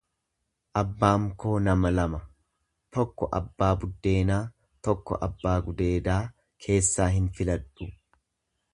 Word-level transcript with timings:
Abbaam 0.79 1.27
koo 1.43 1.57
nama 1.65 1.91
lama 1.97 2.21
tokko 2.97 3.29
abbaa 3.41 3.69
buddeenaa 3.85 4.41
tokko 4.89 5.23
abbaa 5.31 5.57
gudeedaa 5.69 6.21
keessaa 6.67 7.13
hin 7.21 7.33
filadhu. 7.39 7.95